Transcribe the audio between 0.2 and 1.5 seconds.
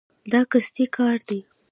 دا قصدي کار دی.